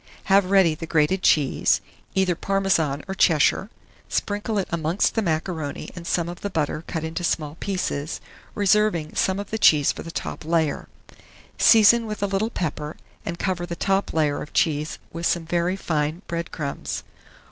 Have 0.33 0.49
ready 0.49 0.73
the 0.73 0.87
grated 0.87 1.21
cheese, 1.21 1.79
either 2.15 2.33
Parmesan 2.33 3.03
or 3.07 3.13
Cheshire; 3.13 3.69
sprinkle 4.09 4.57
it 4.57 4.67
amongst 4.71 5.13
the 5.13 5.21
macaroni 5.21 5.91
and 5.95 6.07
some 6.07 6.27
of 6.27 6.41
the 6.41 6.49
butter 6.49 6.83
cut 6.87 7.03
into 7.03 7.23
small 7.23 7.55
pieces, 7.59 8.19
reserving 8.55 9.13
some 9.15 9.39
of 9.39 9.51
the 9.51 9.59
cheese 9.59 9.91
for 9.91 10.01
the 10.01 10.09
top 10.09 10.43
layer. 10.43 10.87
Season 11.59 12.07
with 12.07 12.23
a 12.23 12.25
little 12.25 12.49
pepper, 12.49 12.97
and 13.27 13.37
cover 13.37 13.67
the 13.67 13.75
top 13.75 14.11
layer 14.11 14.41
of 14.41 14.53
cheese 14.53 14.97
with 15.13 15.27
some 15.27 15.45
very 15.45 15.75
fine 15.75 16.23
bread 16.27 16.51
crumbs. 16.51 17.03